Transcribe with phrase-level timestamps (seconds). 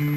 [0.00, 0.08] Elke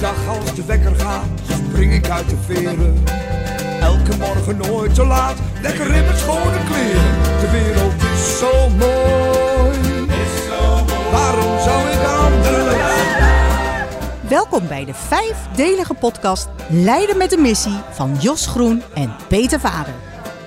[0.00, 1.24] dag als de wekker gaat,
[1.68, 3.04] spring ik uit de veren.
[3.80, 7.40] Elke morgen nooit te laat, lekker in mijn schone kleren.
[7.40, 9.75] De wereld is zo mooi,
[14.28, 19.94] Welkom bij de vijfdelige podcast Leiden met de missie van Jos Groen en Peter Vader.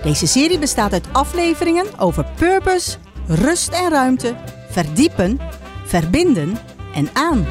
[0.04, 4.36] Deze serie bestaat uit afleveringen over purpose, rust en ruimte,
[4.70, 5.40] verdiepen,
[5.86, 6.58] verbinden
[6.94, 7.48] en aan.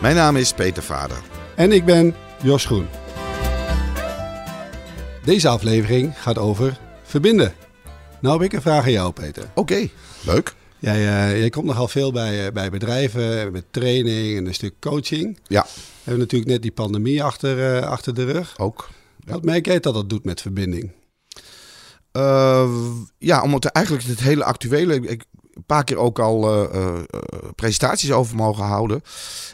[0.00, 1.18] Mijn naam is Peter Vader.
[1.56, 2.86] En ik ben Jos Groen.
[5.24, 7.54] Deze aflevering gaat over verbinden.
[8.20, 9.44] Nou heb ik een vraag aan jou, Peter.
[9.54, 9.88] Oké,
[10.24, 10.58] leuk.
[10.80, 14.74] Jij, eh, jij komt nogal veel bij, eh, bij bedrijven met training en een stuk
[14.80, 15.38] coaching.
[15.46, 15.70] Ja, We
[16.02, 18.58] hebben natuurlijk net die pandemie achter, eh, achter de rug.
[18.58, 18.88] ook.
[19.24, 20.90] Wat merk jij dat dat doet met verbinding?
[22.12, 22.70] Eh,
[23.18, 25.24] ja, omdat eigenlijk het hele actuele, ik
[25.60, 29.02] een paar keer ook al eh, eh, eh, presentaties over mogen houden,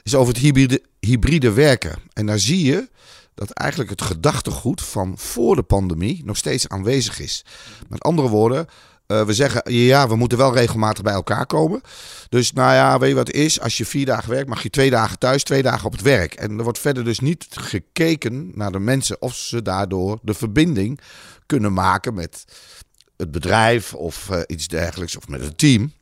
[0.03, 1.99] is over het hybride, hybride werken.
[2.13, 2.89] En daar zie je
[3.35, 7.45] dat eigenlijk het gedachtegoed van voor de pandemie nog steeds aanwezig is.
[7.89, 8.67] Met andere woorden,
[9.07, 11.81] eh, we zeggen ja, we moeten wel regelmatig bij elkaar komen.
[12.29, 13.61] Dus nou ja, weet je wat is?
[13.61, 16.35] Als je vier dagen werkt, mag je twee dagen thuis, twee dagen op het werk.
[16.35, 21.01] En er wordt verder dus niet gekeken naar de mensen of ze daardoor de verbinding
[21.47, 22.45] kunnen maken met
[23.17, 25.93] het bedrijf of eh, iets dergelijks of met het team.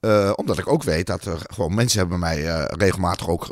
[0.00, 3.46] Eh, omdat ik ook weet dat er gewoon mensen hebben mij regelmatig ook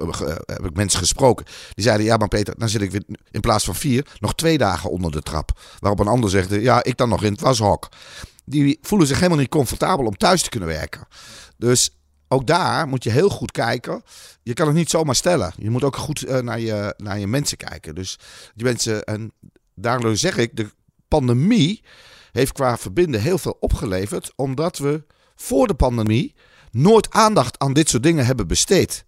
[0.47, 1.47] heb ik mensen gesproken.
[1.75, 4.59] Die zeiden: Ja, maar Peter, dan zit ik weer in plaats van vier nog twee
[4.59, 5.61] dagen onder de trap.
[5.79, 7.89] Waarop een ander zegt: Ja, ik dan nog in het washok.
[8.45, 11.07] Die voelen zich helemaal niet comfortabel om thuis te kunnen werken.
[11.57, 11.91] Dus
[12.29, 14.03] ook daar moet je heel goed kijken.
[14.43, 15.53] Je kan het niet zomaar stellen.
[15.57, 17.95] Je moet ook goed eh, naar, je, naar je mensen kijken.
[17.95, 18.19] Dus
[18.55, 19.33] die mensen, en
[19.75, 20.71] daardoor zeg ik, de
[21.09, 21.85] pandemie
[22.33, 24.33] heeft qua verbinden heel veel opgeleverd.
[24.37, 25.05] Omdat we
[25.37, 26.35] voor de pandemie
[26.71, 29.05] nooit aandacht aan dit soort dingen hebben besteed.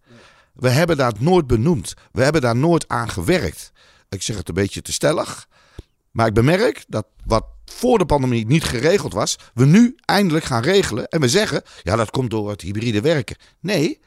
[0.53, 1.95] We hebben dat nooit benoemd.
[2.13, 3.73] We hebben daar nooit aan gewerkt.
[4.09, 5.49] Ik zeg het een beetje te stellig.
[6.13, 10.63] Maar ik bemerk dat wat voor de pandemie niet geregeld was, we nu eindelijk gaan
[10.63, 11.09] regelen.
[11.09, 13.37] En we zeggen, ja, dat komt door het hybride werken.
[13.61, 14.01] Nee,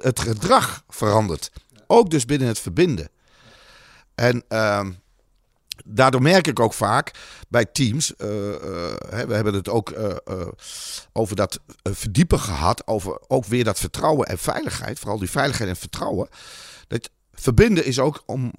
[0.00, 1.50] het gedrag verandert.
[1.86, 3.08] Ook dus binnen het verbinden.
[4.14, 4.92] En ehm,
[5.84, 7.10] daardoor merk ik ook vaak
[7.48, 10.46] bij teams, eh, eh, we hebben het ook eh,
[11.12, 15.76] over dat verdiepen gehad, over ook weer dat vertrouwen en veiligheid, vooral die veiligheid en
[15.76, 16.28] vertrouwen.
[16.88, 18.52] Dat verbinden is ook om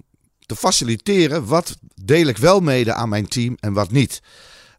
[0.46, 1.76] te faciliteren wat
[2.08, 4.20] deel ik wel mede aan mijn team en wat niet.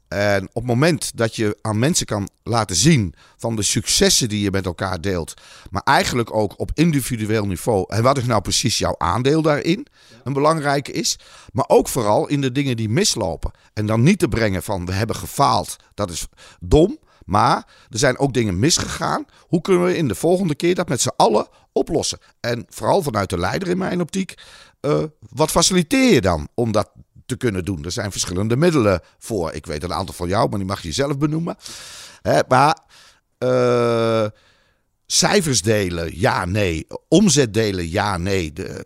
[0.08, 4.42] En op het moment dat je aan mensen kan laten zien van de successen die
[4.42, 5.34] je met elkaar deelt,
[5.70, 9.88] maar eigenlijk ook op individueel niveau, en wat is nou precies jouw aandeel daarin,
[10.24, 11.20] een belangrijke is,
[11.52, 13.52] maar ook vooral in de dingen die mislopen.
[13.74, 16.28] En dan niet te brengen van we hebben gefaald, dat is
[16.60, 19.26] dom, maar er zijn ook dingen misgegaan.
[19.48, 22.20] Hoe kunnen we in de volgende keer dat met z'n allen oplossen?
[22.40, 24.34] En vooral vanuit de leider in mijn optiek,
[24.80, 26.90] eh, wat faciliteer je dan om dat
[27.30, 27.86] te kunnen doen?
[27.86, 29.54] Er zijn verschillende middelen voor.
[29.54, 31.56] Ik weet een aantal van jou, maar die mag je zelf benoemen.
[32.22, 32.80] Hè, maar
[33.38, 34.26] eh,
[35.06, 36.88] cijfers delen, ja, nee.
[37.08, 38.54] Omzet delen, ja, nee.
[38.54, 38.84] De,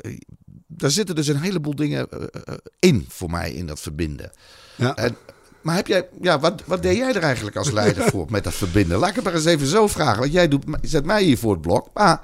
[0.67, 4.31] daar zitten dus een heleboel dingen eh, eh, in voor mij in dat verbinden.
[4.75, 4.95] Ja.
[4.95, 5.17] En,
[5.61, 8.53] maar heb jij, ja, wat, wat deed jij er eigenlijk als leider voor met dat
[8.53, 8.97] verbinden?
[8.97, 10.19] Laat ik het maar eens even zo vragen.
[10.19, 11.89] Want jij doet, zet mij hier voor het blok.
[11.93, 12.21] Maar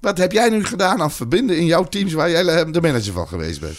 [0.00, 3.28] wat heb jij nu gedaan aan verbinden in jouw teams waar jij de manager van
[3.28, 3.78] geweest bent?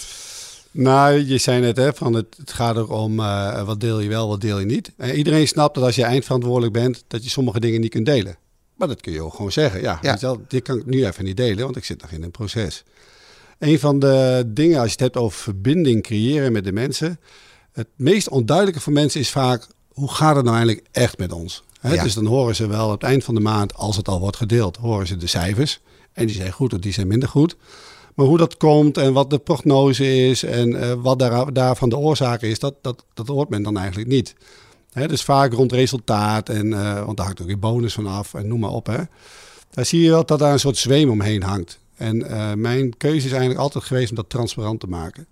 [0.72, 4.10] Nou, je zei net, hè, van het, het gaat er om eh, wat deel je
[4.10, 4.92] wel, wat deel je niet.
[4.98, 8.38] Eh, iedereen snapt dat als je eindverantwoordelijk bent, dat je sommige dingen niet kunt delen.
[8.76, 9.82] Maar dat kun je ook gewoon zeggen.
[9.82, 10.12] Ja, Ja.
[10.12, 12.24] weet je wel, dit kan ik nu even niet delen, want ik zit nog in
[12.24, 12.84] een proces.
[13.60, 17.20] Een van de dingen, als je het hebt over verbinding creëren met de mensen.
[17.72, 21.64] Het meest onduidelijke voor mensen is vaak, hoe gaat het nou eigenlijk echt met ons?
[21.80, 22.04] Hè, Ja.
[22.04, 24.38] Dus dan horen ze wel aan het eind van de maand, als het al wordt
[24.38, 25.80] gedeeld, horen ze de cijfers.
[26.14, 27.56] En die zijn goed of die zijn minder goed.
[28.18, 31.98] Maar hoe dat komt en wat de prognose is en eh, wat daar, daarvan de
[31.98, 34.36] oorzaak is, dat, dat, dat hoort men dan eigenlijk niet.
[34.92, 38.34] Hè, dus vaak rond resultaat, en, eh, want daar hangt ook weer bonus van af
[38.34, 38.86] en noem maar op.
[38.88, 38.98] Hè.
[39.70, 41.80] Daar zie je wel dat daar een soort zweem omheen hangt.
[41.96, 45.28] En eh, mijn keuze is eigenlijk altijd geweest om dat transparant te maken.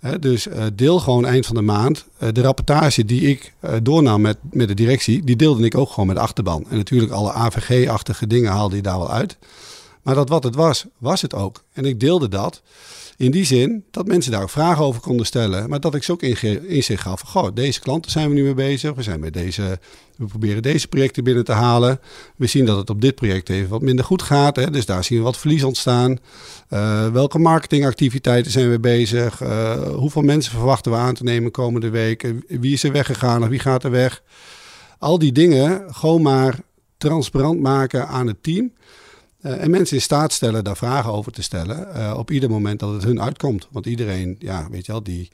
[0.00, 2.06] Hè, dus deel gewoon eind van de maand.
[2.32, 3.52] de rapportage die ik
[3.82, 6.64] doornam met, met de directie, die deelde ik ook gewoon met de achterban.
[6.68, 9.38] En natuurlijk alle AVG-achtige dingen haalde je daar wel uit.
[10.02, 11.62] Maar dat wat het was, was het ook.
[11.72, 12.62] En ik deelde dat.
[13.16, 15.68] In die zin dat mensen daar ook vragen over konden stellen.
[15.68, 17.20] Maar dat ik ze ook inzicht gaf.
[17.20, 18.94] Goh, deze klanten zijn we nu mee bezig.
[18.94, 19.78] We zijn met deze.
[20.16, 22.00] We proberen deze projecten binnen te halen.
[22.36, 24.56] We zien dat het op dit project even wat minder goed gaat.
[24.56, 26.18] Hè, dus daar zien we wat verlies ontstaan.
[26.70, 29.42] Uh, welke marketingactiviteiten zijn we bezig?
[29.42, 32.32] Uh, hoeveel mensen verwachten we aan te nemen komende week?
[32.48, 34.22] Wie is er weggegaan of wie gaat er weg?
[34.98, 36.58] Al die dingen gewoon maar
[36.98, 38.72] transparant maken aan het team.
[39.42, 42.80] Uh, en mensen in staat stellen daar vragen over te stellen uh, op ieder moment
[42.80, 43.68] dat het hun uitkomt.
[43.70, 45.30] Want iedereen, ja, weet je wel, die,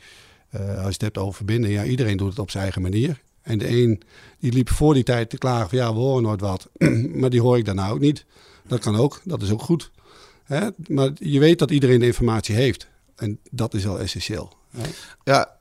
[0.56, 3.20] uh, als je het hebt over verbinden, ja, iedereen doet het op zijn eigen manier.
[3.42, 4.02] En de een
[4.38, 6.68] die liep voor die tijd te klagen van ja, we horen nooit wat.
[7.20, 8.24] maar die hoor ik daarna ook niet.
[8.66, 9.90] Dat kan ook, dat is ook goed.
[10.44, 10.68] Hè?
[10.86, 12.88] Maar je weet dat iedereen de informatie heeft.
[13.16, 14.52] En dat is wel essentieel.
[14.70, 14.82] Hè?
[15.24, 15.56] Ja,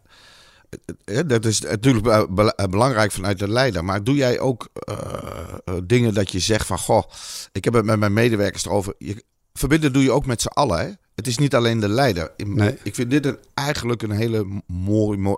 [1.25, 2.27] dat is natuurlijk
[2.69, 3.85] belangrijk vanuit de leider.
[3.85, 4.69] Maar doe jij ook
[5.83, 6.77] dingen dat je zegt van...
[6.77, 7.03] Goh,
[7.51, 8.93] ik heb het met mijn medewerkers erover.
[8.97, 9.23] Je,
[9.53, 10.79] verbinden doe je ook met z'n allen.
[10.79, 10.91] Hè?
[11.15, 12.31] Het is niet alleen de leider.
[12.37, 12.77] Nee.
[12.83, 15.37] Ik vind dit een, eigenlijk een hele mooi, mooi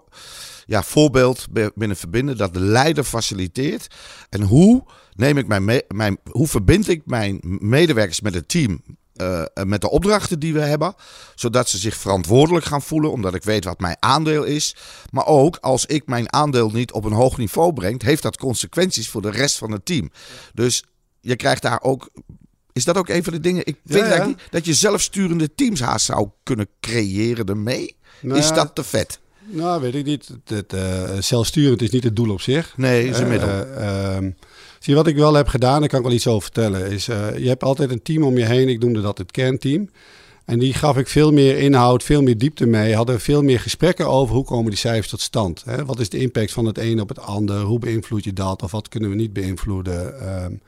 [0.66, 2.38] ja, voorbeeld binnen verbinden.
[2.38, 3.88] Dat de leider faciliteert.
[4.30, 4.84] En hoe
[5.16, 8.82] neem ik mijn, mijn hoe verbind ik mijn medewerkers met het team
[9.22, 10.94] uh, met de opdrachten die we hebben.
[11.36, 14.76] Zodat ze zich verantwoordelijk gaan voelen, omdat ik weet wat mijn aandeel is.
[15.12, 19.10] Maar ook als ik mijn aandeel niet op een hoog niveau breng, heeft dat consequenties
[19.10, 20.12] voor de rest van het team.
[20.54, 20.84] Dus
[21.22, 22.10] je krijgt daar ook.
[22.74, 23.66] Is dat ook een van de dingen?
[23.66, 24.34] Ik vind ja, ja.
[24.50, 27.96] dat je zelfsturende teams haast zou kunnen creëren ermee.
[28.22, 29.20] Nou, is dat te vet?
[29.52, 30.30] Nou, weet ik niet.
[30.46, 32.74] Het, uh, zelfsturend is niet het doel op zich.
[32.78, 33.50] Nee, is een middel.
[33.50, 34.18] Uh,
[34.80, 37.38] Zie, wat ik wel heb gedaan, daar kan ik wel iets over vertellen, is uh,
[37.38, 38.70] je hebt altijd een team om je heen.
[38.70, 39.90] Ik noemde dat het kernteam.
[40.46, 42.96] En die gaf ik veel meer inhoud, veel meer diepte mee.
[42.96, 45.64] Hadden veel meer gesprekken over hoe komen die cijfers tot stand.
[45.66, 45.86] Hè?
[45.86, 47.62] Wat is de impact van het een op het ander?
[47.62, 48.64] Hoe beïnvloed je dat?
[48.64, 50.30] Of wat kunnen we niet beïnvloeden?
[50.44, 50.62] Um,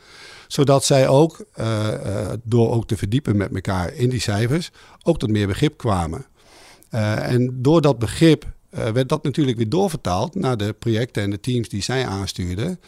[0.47, 4.71] zodat zij ook, uh, uh, door ook te verdiepen met elkaar in die cijfers,
[5.03, 6.25] ook tot meer begrip kwamen.
[6.89, 11.69] en door dat begrip werd dat natuurlijk weer doorvertaald naar de projecten en de teams
[11.69, 12.79] die zij aanstuurden.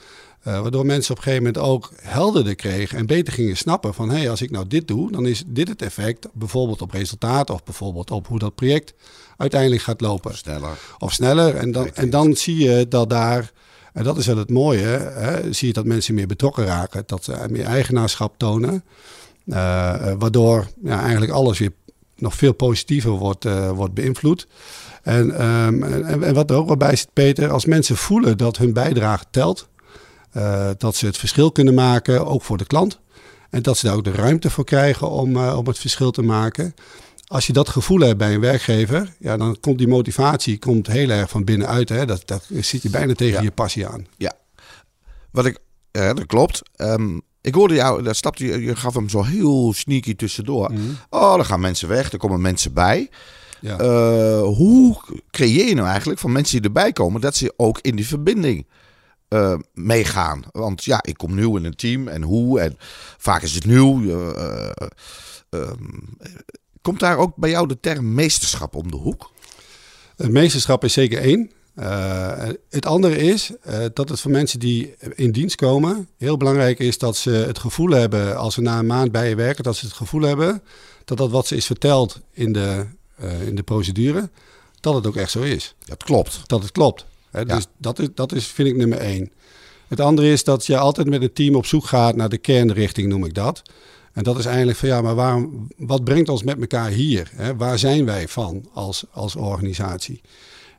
[0.48, 4.10] Uh, waardoor mensen op een gegeven moment ook helderder kregen en beter gingen snappen van
[4.10, 7.56] hé, hey, als ik nou dit doe, dan is dit het effect, bijvoorbeeld op resultaten
[7.56, 8.94] of bijvoorbeeld op hoe dat project
[9.38, 10.32] uiteindelijk gaat lopen.
[10.32, 10.78] Of sneller.
[11.00, 11.56] Of sneller.
[11.56, 13.52] En dan, en dan zie je dat daar,
[13.94, 17.24] en dat is wel het mooie, hè, zie je dat mensen meer betrokken raken, dat
[17.24, 18.84] ze meer eigenaarschap tonen.
[19.46, 19.56] Uh,
[20.18, 21.72] waardoor ja, eigenlijk alles weer
[22.16, 24.48] nog veel positiever wordt, uh, wordt beïnvloed.
[25.04, 28.58] En, um, en, en, wat er ook wel bij zit, Peter, als mensen voelen dat
[28.58, 29.68] hun bijdrage telt,
[30.38, 33.00] uh, dat ze het verschil kunnen maken, ook voor de klant.
[33.50, 36.22] En dat ze daar ook de ruimte voor krijgen om, uh, om het verschil te
[36.22, 36.74] maken.
[37.28, 41.10] Als je dat gevoel hebt bij een werkgever, ja, dan komt die motivatie komt heel
[41.10, 41.90] erg van binnenuit.
[41.90, 42.06] Hè?
[42.06, 43.42] Dat, dat zit je bijna tegen ja.
[43.42, 44.08] je passie aan.
[44.18, 44.34] Ja,
[45.32, 45.58] wat ik,
[45.92, 46.62] ja, dat klopt.
[46.78, 50.72] Um, ik hoorde jou, daar stapte je, je gaf hem zo heel sneaky tussendoor.
[50.72, 50.98] Mm.
[51.10, 53.10] Oh, dan gaan mensen weg, er komen mensen bij.
[53.60, 53.80] Ja.
[53.82, 54.98] Uh, hoe
[55.32, 58.66] creëer je nou eigenlijk van mensen die erbij komen dat ze ook in die verbinding
[59.34, 60.44] uh, meegaan.
[60.52, 62.60] Want ja, ik kom nieuw in een team en hoe.
[62.60, 62.78] En
[63.18, 64.02] vaak is het nieuw.
[64.02, 64.70] Uh,
[65.50, 65.72] uh,
[66.82, 69.32] komt daar ook bij jou de term meesterschap om de hoek?
[70.16, 71.52] Het meesterschap is zeker één.
[72.70, 73.52] het andere is
[73.94, 77.90] dat het voor mensen die in dienst komen heel belangrijk is dat ze het gevoel
[77.90, 80.62] hebben, als ze na een maand bij je werken, dat ze het gevoel hebben
[81.06, 82.86] dat dat wat ze is verteld in de,
[83.46, 84.30] in de procedure,
[84.80, 85.76] dat het ook echt zo is.
[85.86, 86.42] Dat klopt.
[86.46, 87.06] Dat het klopt.
[87.34, 89.32] Hè, dus dat, is, dat is, vind ik nummer één.
[89.88, 93.08] Het andere is dat je altijd met een team op zoek gaat naar de kernrichting,
[93.08, 93.62] noem ik dat.
[94.14, 97.32] En dat is eigenlijk van ja, maar waarom, wat brengt ons met elkaar hier?
[97.36, 97.56] Hè?
[97.56, 100.22] Waar zijn wij van als, als organisatie?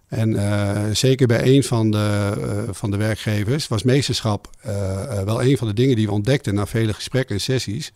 [0.08, 5.42] En uh, zeker bij een van de, uh, van de werkgevers was meesterschap uh, wel
[5.42, 7.92] een van de dingen die we ontdekten na vele gesprekken en sessies.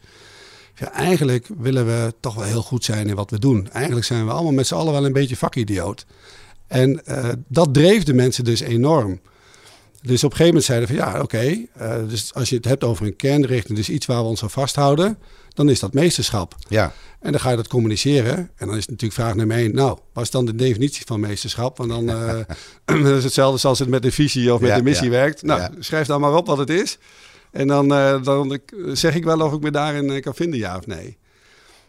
[0.75, 3.71] Ja, eigenlijk willen we toch wel heel goed zijn in wat we doen.
[3.71, 6.07] Eigenlijk zijn we allemaal met z'n allen wel een beetje vakidioot.
[6.69, 9.21] En uh, dat dreef de mensen dus enorm.
[10.03, 12.65] Dus op een gegeven moment zeiden van ja, oké, okay, uh, dus als je het
[12.65, 16.55] hebt over een kernrichting, dus iets waar we ons aan vasthouden, dan is dat meesterschap.
[16.69, 16.93] Ja.
[17.21, 18.37] En dan ga je dat communiceren.
[18.37, 21.21] En dan is het natuurlijk vraag nummer één, nou, wat is dan de definitie van
[21.21, 21.79] meesterschap?
[21.79, 25.11] Want dan uh, is hetzelfde zoals het met de visie of met ja, de missie
[25.11, 25.13] ja.
[25.13, 25.43] werkt.
[25.43, 25.71] Nou, ja.
[25.79, 26.99] schrijf dan maar op wat het is.
[27.51, 27.89] En dan,
[28.23, 28.61] dan
[28.93, 31.19] zeg ik wel of ik me daarin kan vinden, ja of nee.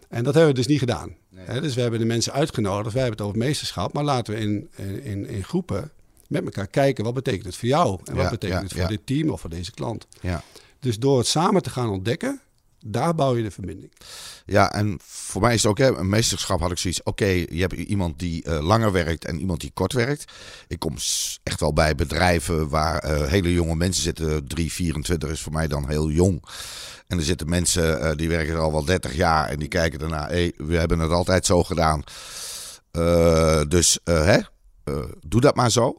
[0.09, 1.15] En dat hebben we dus niet gedaan.
[1.29, 1.61] Nee.
[1.61, 4.69] dus we hebben de mensen uitgenodigd, wij hebben het over meesterschap, maar laten we in,
[5.03, 5.91] in, in groepen
[6.27, 8.87] met elkaar kijken wat betekent het voor jou en wat ja, betekent ja, het voor
[8.87, 10.07] dit team of voor deze klant.
[10.21, 10.43] Ja.
[10.79, 12.41] Dus door het samen te gaan ontdekken,
[12.85, 13.91] Daar bouw je de verbinding.
[14.45, 17.03] Ja, en voor mij is het ook, hè, een meesterschap had ik zoiets.
[17.03, 20.31] Oké, je hebt iemand die uh, langer werkt en iemand die kort werkt.
[20.67, 20.95] Ik kom
[21.43, 24.47] echt wel bij bedrijven waar uh, hele jonge mensen zitten.
[24.47, 26.43] 3, 24 is voor mij dan heel jong.
[27.07, 30.27] En er zitten mensen uh, die werken al wel 30 jaar en die kijken daarna.
[30.27, 32.03] Hey, we hebben het altijd zo gedaan.
[33.67, 34.39] dus hè,
[35.27, 35.97] doe dat maar zo.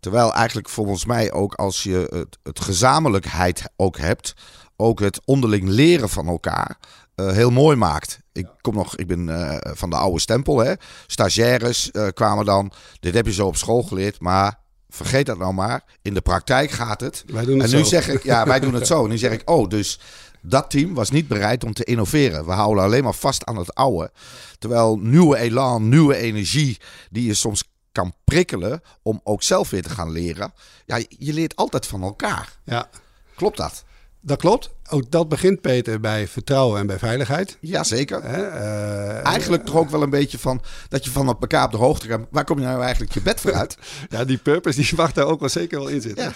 [0.00, 4.34] Terwijl eigenlijk volgens mij ook als je het gezamenlijkheid ook hebt,
[4.76, 6.78] ook het onderling leren van elkaar
[7.16, 8.20] uh, heel mooi maakt.
[8.32, 10.72] Ik kom nog, ik ben uh, van de oude stempel, hè.
[11.06, 12.72] Stagiaires uh, kwamen dan.
[13.00, 15.84] Dit heb je zo op school geleerd, maar vergeet dat nou maar.
[16.02, 17.24] In de praktijk gaat het.
[17.26, 17.88] Wij doen het en nu zo.
[17.88, 19.04] zeg ik, ja, wij doen het zo.
[19.04, 20.00] En nu zeg ik, oh, dus
[20.40, 22.44] dat team was niet bereid om te innoveren.
[22.44, 24.10] We houden alleen maar vast aan het oude.
[24.58, 26.78] Terwijl nieuwe elan, nieuwe energie,
[27.10, 30.52] die je soms kan prikkelen om ook zelf weer te gaan leren.
[30.86, 32.58] Ja, je leert altijd van elkaar.
[32.64, 32.88] Ja.
[33.34, 33.84] Klopt dat?
[34.24, 34.70] Dat klopt.
[34.88, 37.56] Ook dat begint, Peter, bij vertrouwen en bij veiligheid.
[37.60, 38.24] Jazeker.
[38.24, 42.06] Uh, eigenlijk toch ook wel een beetje van dat je van elkaar op de hoogte
[42.06, 42.20] gaat.
[42.30, 43.76] Waar kom je nou eigenlijk je bed voor uit?
[44.10, 46.24] ja, die purpose die mag daar ook wel zeker wel in zitten.
[46.24, 46.32] Ja.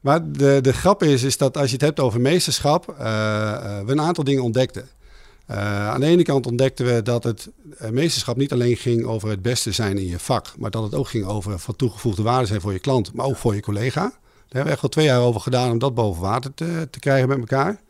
[0.00, 3.80] Maar de, de grap is, is dat als je het hebt over meesterschap, uh, uh,
[3.80, 4.88] we een aantal dingen ontdekten.
[5.46, 7.50] Aan de ene kant ontdekten we dat het
[7.90, 11.08] meesterschap niet alleen ging over het beste zijn in je vak, maar dat het ook
[11.08, 14.12] ging over van toegevoegde waarde zijn voor je klant, maar ook voor je collega.
[14.52, 16.98] Daar hebben we echt wel twee jaar over gedaan om dat boven water te, te
[16.98, 17.80] krijgen met elkaar.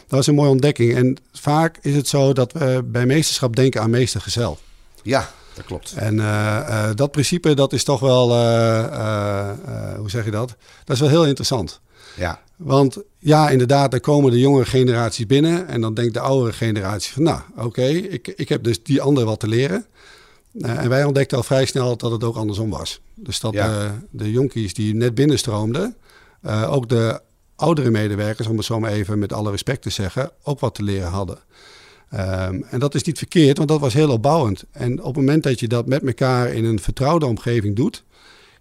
[0.00, 0.94] Dat was een mooie ontdekking.
[0.94, 4.58] En vaak is het zo dat we bij meesterschap denken aan meestergezel.
[5.02, 5.92] Ja, dat klopt.
[5.96, 6.22] En uh,
[6.68, 9.48] uh, dat principe, dat is toch wel, uh,
[9.96, 10.54] hoe zeg je dat?
[10.84, 11.80] Dat is wel heel interessant.
[12.14, 12.40] Ja.
[12.56, 15.68] Want ja, inderdaad, er komen de jongere generaties binnen.
[15.68, 19.02] En dan denkt de oudere generatie van, nou, oké, okay, ik, ik heb dus die
[19.02, 19.86] andere wat te leren.
[20.58, 23.00] Uh, en wij ontdekten al vrij snel dat het ook andersom was.
[23.14, 23.84] Dus dat ja.
[23.84, 25.96] uh, de jonkies die net binnenstroomden,
[26.42, 27.20] uh, ook de
[27.56, 30.82] oudere medewerkers, om het zo maar even met alle respect te zeggen, ook wat te
[30.82, 31.38] leren hadden.
[32.14, 34.64] Um, en dat is niet verkeerd, want dat was heel opbouwend.
[34.70, 38.04] En op het moment dat je dat met elkaar in een vertrouwde omgeving doet,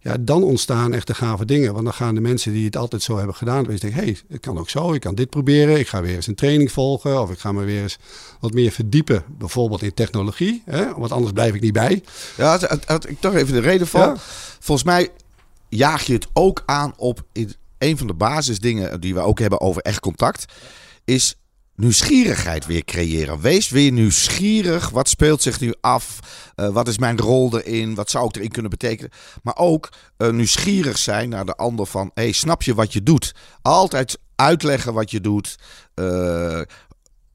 [0.05, 1.73] ja, dan ontstaan echt de gave dingen.
[1.73, 4.17] Want dan gaan de mensen die het altijd zo hebben gedaan, dus denken, hé, hey,
[4.29, 7.21] het kan ook zo, ik kan dit proberen, ik ga weer eens een training volgen,
[7.21, 7.97] of ik ga me weer eens
[8.39, 10.93] wat meer verdiepen, bijvoorbeeld in technologie, hè?
[10.93, 12.03] want anders blijf ik niet bij.
[12.37, 14.01] Ja, had ik toch even de reden van.
[14.01, 14.15] Ja.
[14.59, 15.09] Volgens mij
[15.69, 17.23] jaag je het ook aan op
[17.77, 20.45] een van de basisdingen die we ook hebben over echt contact,
[21.05, 21.35] is
[21.75, 23.41] nieuwsgierigheid weer creëren.
[23.41, 24.89] Wees weer nieuwsgierig.
[24.89, 26.19] Wat speelt zich nu af?
[26.55, 27.95] Uh, wat is mijn rol erin?
[27.95, 29.11] Wat zou ik erin kunnen betekenen?
[29.43, 32.11] Maar ook uh, nieuwsgierig zijn naar de ander van...
[32.13, 33.35] hey, snap je wat je doet?
[33.61, 35.55] Altijd uitleggen wat je doet.
[35.95, 36.61] Uh,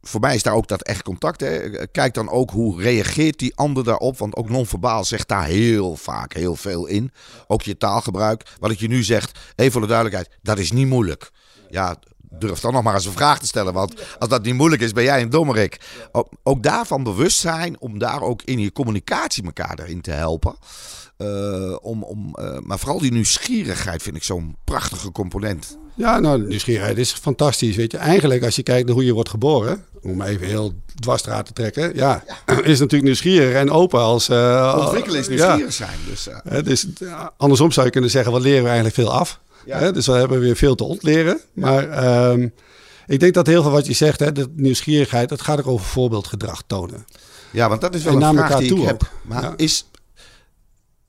[0.02, 1.40] voor mij is daar ook dat echt contact.
[1.40, 1.87] Hè.
[1.87, 4.18] Kijk dan ook hoe reageert die ander daarop.
[4.18, 7.12] Want ook non-verbaal zegt daar heel vaak heel veel in.
[7.47, 8.56] Ook je taalgebruik.
[8.59, 10.38] Wat ik je nu zeg, even voor de duidelijkheid.
[10.42, 11.30] Dat is niet moeilijk.
[11.68, 11.97] Ja,
[12.39, 13.73] durf dan nog maar eens een vraag te stellen.
[13.73, 15.81] Want als dat niet moeilijk is, ben jij een dommerik.
[16.43, 20.57] Ook, daarvan bewust zijn om daar ook in je communicatie elkaar erin te helpen.
[21.19, 25.79] Uh, om, om, uh, maar vooral die nieuwsgierigheid vind ik zo'n prachtige component.
[25.95, 27.77] Ja, nou, nieuwsgierigheid is fantastisch.
[27.77, 31.47] Weet je, eigenlijk als je kijkt naar hoe je wordt geboren, om even heel dwarsstraat
[31.47, 32.63] te trekken, ja, ja.
[32.73, 34.29] is natuurlijk nieuwsgierig en open als.
[34.29, 35.87] Uh, Ontwikkelen is nieuwsgierig ja.
[35.87, 35.99] zijn.
[36.07, 36.29] Dus,
[36.65, 36.87] dus
[37.37, 39.41] andersom zou je kunnen zeggen, wat leren we eigenlijk veel af?
[39.64, 39.79] Ja.
[39.79, 41.40] Hè, dus we hebben weer veel te ontleren.
[41.52, 42.52] Maar um,
[43.07, 45.87] ik denk dat heel veel wat je zegt, hè, de nieuwsgierigheid, dat gaat ook over
[45.87, 47.05] voorbeeldgedrag tonen.
[47.52, 49.02] Ja, want dat is wel en een vraag die ik heb.
[49.02, 49.11] ook.
[49.23, 49.52] Maar Ja.
[49.57, 49.85] is...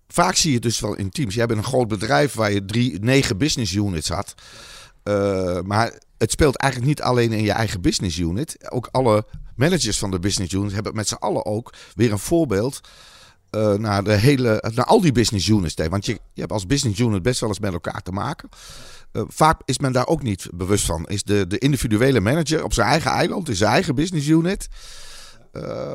[0.07, 1.35] Vaak zie je het dus wel in teams.
[1.35, 4.33] Jij bent een groot bedrijf waar je drie, negen business units had.
[5.03, 8.71] Uh, maar het speelt eigenlijk niet alleen in je eigen business unit.
[8.71, 12.81] Ook alle managers van de business unit hebben met z'n allen ook weer een voorbeeld
[13.51, 15.75] uh, naar, de hele, naar al die business units.
[15.89, 18.49] Want je, je hebt als business unit best wel eens met elkaar te maken.
[19.13, 21.07] Uh, vaak is men daar ook niet bewust van.
[21.07, 24.67] Is de, de individuele manager op zijn eigen eiland, in zijn eigen business unit.
[25.53, 25.93] Uh,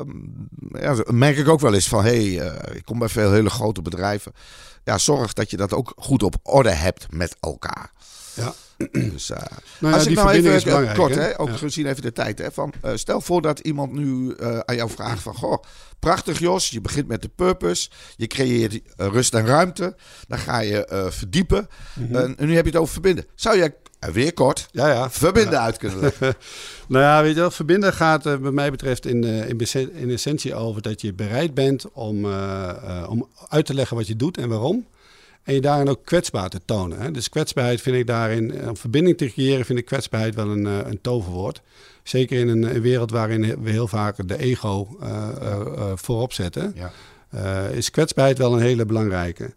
[0.71, 3.49] ja, merk ik ook wel eens van, hé, hey, uh, ik kom bij veel hele
[3.49, 4.33] grote bedrijven.
[4.83, 7.91] Ja, zorg dat je dat ook goed op orde hebt met elkaar.
[8.33, 8.53] Ja.
[9.11, 11.39] Dus, uh, Nou ja, als ik die nou even belangrijk, kort, hè?
[11.39, 11.55] ook Ja.
[11.55, 14.89] gezien even de tijd, hè, van, uh, stel voor dat iemand nu uh, aan jou
[14.89, 15.63] vraagt van, goh,
[15.99, 19.95] prachtig Jos, je begint met de purpose, je creëert uh, rust en ruimte,
[20.27, 22.15] dan ga je uh, verdiepen Mhm.
[22.15, 23.25] en nu heb je het over verbinden.
[23.35, 23.73] Zou je
[24.05, 25.09] uh, weer kort Ja, ja.
[25.09, 26.35] verbinden uit kunnen leggen?
[26.87, 30.09] Nou ja, weet je wel, verbinden gaat eh, wat mij betreft in, eh, in, in
[30.11, 34.15] essentie over dat je bereid bent om, eh, eh, om uit te leggen wat je
[34.15, 34.87] doet en waarom.
[35.47, 36.99] En je daarin ook kwetsbaar te tonen.
[36.99, 37.11] Hè?
[37.11, 40.65] Dus kwetsbaarheid vind ik daarin, eh, om verbinding te creëren, vind ik kwetsbaarheid wel een,
[40.65, 41.61] eh, een toverwoord.
[42.03, 46.75] Zeker in een, een wereld waarin we heel vaak de ego eh, voorop zetten.
[46.75, 46.91] Ja.
[47.67, 49.53] is kwetsbaarheid wel een hele belangrijke.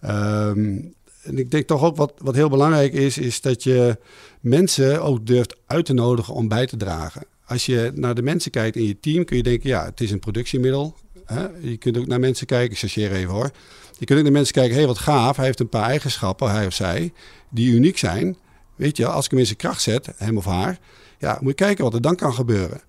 [0.00, 0.78] Ehm,
[1.22, 3.98] en ik denk toch ook wat, wat heel belangrijk is, is dat je
[4.40, 7.22] mensen ook durft uit te nodigen om bij te dragen.
[7.46, 10.10] als je naar de mensen kijkt in je team, kun je denken, ja, het is
[10.10, 10.94] een productiemiddel.
[11.26, 11.46] Hè?
[11.60, 13.50] Je kunt ook naar mensen kijken, ik even hoor.
[13.98, 16.50] Je kunt ook naar mensen kijken, hé, hey, wat gaaf, hij heeft een paar eigenschappen,
[16.50, 17.12] hij of zij,
[17.48, 18.36] die uniek zijn.
[18.76, 20.78] Weet je, als ik hem in zijn kracht zet, hem of haar,
[21.18, 22.80] ja, moet je kijken wat er dan kan gebeuren.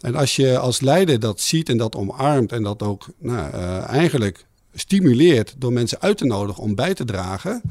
[0.00, 3.88] En als je als leider dat ziet en dat omarmt en dat ook nou, uh,
[3.88, 7.62] eigenlijk stimuleert door mensen uit te nodigen om bij te dragen.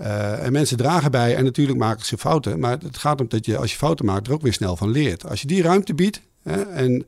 [0.00, 2.58] Uh, en mensen dragen bij en natuurlijk maken ze fouten.
[2.58, 4.90] Maar het gaat om dat je als je fouten maakt er ook weer snel van
[4.90, 5.28] leert.
[5.28, 7.06] Als je die ruimte biedt hè, en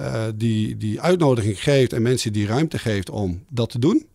[0.00, 4.06] uh, die, die uitnodiging geeft en mensen die ruimte geeft om dat te doen.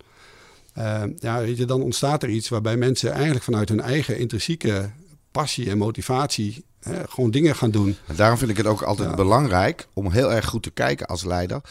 [0.77, 4.89] Uh, ja, weet je, dan ontstaat er iets waarbij mensen eigenlijk vanuit hun eigen intrinsieke
[5.31, 7.95] passie en motivatie hè, gewoon dingen gaan doen.
[8.07, 9.15] En daarom vind ik het ook altijd ja.
[9.15, 11.61] belangrijk om heel erg goed te kijken als leider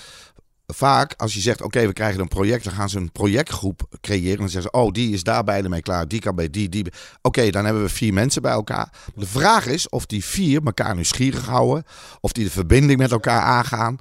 [0.67, 4.39] vaak als je zegt, oké, we krijgen een project, dan gaan ze een projectgroep creëren.
[4.39, 6.87] Dan zeggen ze, oh, die is daar beide mee klaar, die kan bij die, die.
[7.23, 8.93] Oké, dan hebben we vier mensen bij elkaar.
[9.15, 11.85] De vraag is of die vier elkaar nieuwsgierig houden,
[12.21, 13.99] of die de verbinding met elkaar aangaan.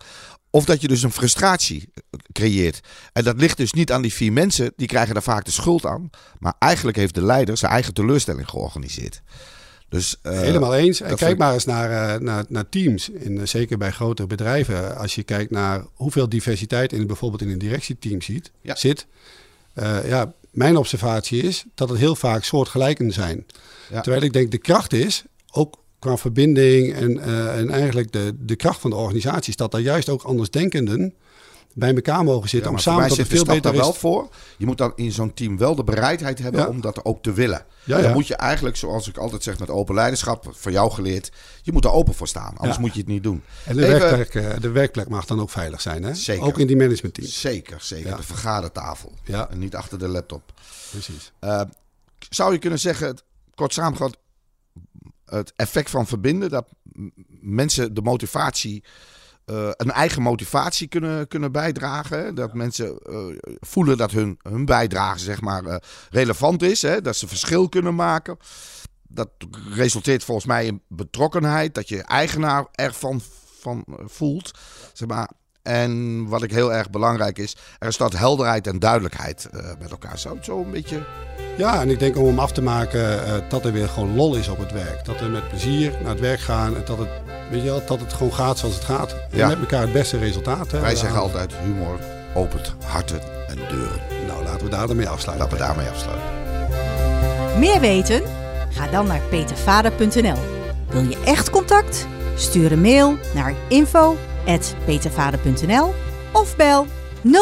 [0.50, 1.89] Of dat je dus een frustratie
[2.32, 2.79] creëert.
[3.13, 5.86] En dat ligt dus niet aan die vier mensen, die krijgen daar vaak de schuld
[5.86, 6.10] aan.
[6.39, 9.22] Maar eigenlijk heeft de leider zijn eigen teleurstelling georganiseerd.
[9.93, 11.01] Dus, uh, Helemaal eens.
[11.01, 13.09] En kijk maar eens naar, uh, naar, naar, teams.
[13.09, 14.97] In, uh, zeker bij grotere bedrijven.
[14.97, 18.75] Als je kijkt naar hoeveel diversiteit in bijvoorbeeld in een directieteam ziet, ja.
[18.75, 19.05] zit.
[20.05, 23.45] ja, mijn observatie is dat het heel vaak soortgelijken zijn.
[23.89, 24.01] Ja.
[24.01, 27.19] Terwijl ik denk de kracht is, ook qua verbinding en,
[27.53, 31.13] en eigenlijk de, de kracht van de organisatie, is dat daar juist ook andersdenkenden
[31.73, 32.69] bij elkaar mogen zitten.
[32.69, 34.29] Ja, om samen tot veel beter daar wel voor.
[34.57, 36.67] Je moet dan in zo'n team wel de bereidheid hebben ja.
[36.67, 37.65] om dat ook te willen.
[37.83, 41.31] Ja, dan moet je eigenlijk, zoals ik altijd zeg met open leiderschap, van jou geleerd,
[41.61, 42.57] je moet er open voor staan.
[42.57, 43.43] Anders moet je het niet doen.
[43.65, 46.13] En de, Even, werkplek, de werkplek mag dan ook veilig zijn, hè?
[46.13, 46.43] Zeker.
[46.43, 47.39] Ook in die managementteams.
[47.39, 48.17] Zeker, zeker.
[48.17, 49.13] De vergadertafel.
[49.23, 49.49] Ja.
[49.49, 50.53] En niet achter de laptop.
[50.89, 51.31] Precies.
[51.41, 51.61] Uh,
[52.29, 53.17] zou je kunnen zeggen,
[53.55, 54.17] kort samengevat,
[55.25, 56.67] het effect van verbinden, dat
[57.41, 58.83] mensen de motivatie
[59.45, 62.35] uh, een eigen motivatie kunnen, kunnen bijdragen.
[62.35, 65.75] Dat mensen uh, voelen dat hun, hun bijdrage zeg maar, uh,
[66.09, 66.81] relevant is.
[66.81, 67.01] Hè?
[67.01, 68.38] Dat ze verschil kunnen maken.
[69.07, 69.29] Dat
[69.69, 71.75] resulteert volgens mij in betrokkenheid.
[71.75, 73.21] Dat je eigenaar ervan
[73.59, 74.51] van voelt.
[74.93, 75.29] Zeg maar.
[75.63, 80.20] En wat ik heel erg belangrijk is, er staat helderheid en duidelijkheid met elkaar.
[80.20, 81.01] Zo, zo een beetje
[81.58, 84.36] ja, en ik denk om hem af te maken uh, dat er weer gewoon lol
[84.36, 85.05] is op het werk.
[85.05, 87.10] Dat we met plezier naar het werk gaan en dat het,
[87.51, 89.15] weet je wel, dat het gewoon gaat zoals het gaat.
[89.32, 89.48] En ja.
[89.48, 90.72] met elkaar het beste resultaat.
[90.72, 92.00] Hè, Wij zeggen altijd humor
[92.34, 94.01] opent harten en deuren.
[94.27, 95.48] Nou, laten we daar daarmee afsluiten.
[95.48, 96.29] Laten we daarmee afsluiten.
[97.60, 98.21] Meer weten?
[98.69, 100.38] Ga dan naar petervader.nl.
[100.89, 102.08] Wil je echt contact?
[102.36, 103.54] Stuur een mail naar
[104.45, 105.93] info@petervader.nl
[106.32, 106.88] of bel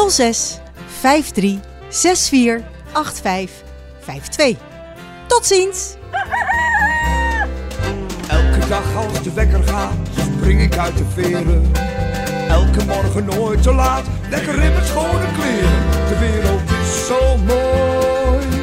[0.08, 0.58] 06
[1.00, 2.62] 53 64
[2.92, 3.70] 85
[4.02, 4.56] 5-2.
[5.26, 5.96] Tot ziens!
[8.28, 9.92] Elke dag als de wekker gaat,
[10.36, 11.70] spring ik uit de veren.
[12.48, 16.08] Elke morgen nooit te laat, lekker in mijn schone kleren.
[16.08, 18.61] De wereld is zo mooi.